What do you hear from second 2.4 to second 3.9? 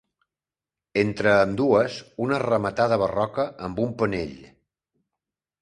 rematada barroca amb